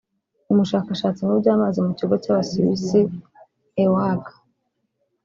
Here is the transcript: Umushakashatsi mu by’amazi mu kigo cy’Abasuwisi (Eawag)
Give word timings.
Umushakashatsi 0.51 1.21
mu 1.27 1.33
by’amazi 1.41 1.79
mu 1.85 1.91
kigo 1.97 2.15
cy’Abasuwisi 2.23 2.99
(Eawag) 3.81 4.21